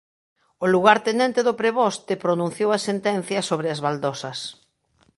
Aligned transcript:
O 0.63 0.65
lugartenente 0.73 1.39
do 1.47 1.57
preboste 1.61 2.13
pronunciou 2.25 2.69
a 2.73 2.83
sentencia 2.87 3.39
sobre 3.49 3.67
as 3.73 3.79
baldosas. 3.85 4.39